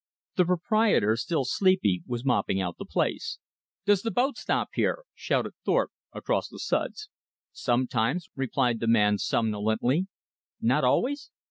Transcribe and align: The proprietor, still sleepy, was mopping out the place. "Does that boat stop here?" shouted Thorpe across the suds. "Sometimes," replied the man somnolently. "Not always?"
The 0.37 0.45
proprietor, 0.45 1.15
still 1.15 1.45
sleepy, 1.45 2.01
was 2.07 2.25
mopping 2.25 2.59
out 2.59 2.77
the 2.79 2.85
place. 2.85 3.37
"Does 3.85 4.01
that 4.01 4.15
boat 4.15 4.35
stop 4.35 4.69
here?" 4.73 5.03
shouted 5.13 5.53
Thorpe 5.63 5.91
across 6.11 6.49
the 6.49 6.57
suds. 6.57 7.07
"Sometimes," 7.51 8.27
replied 8.35 8.79
the 8.79 8.87
man 8.87 9.19
somnolently. 9.19 10.07
"Not 10.59 10.83
always?" 10.83 11.29